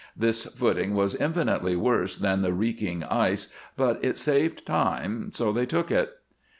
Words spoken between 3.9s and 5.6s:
it saved time, so